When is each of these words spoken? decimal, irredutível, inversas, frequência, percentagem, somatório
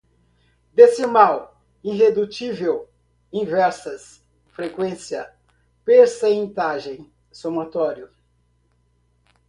decimal, 0.73 1.53
irredutível, 1.83 2.89
inversas, 3.31 4.23
frequência, 4.47 5.31
percentagem, 5.85 7.07
somatório 7.31 8.09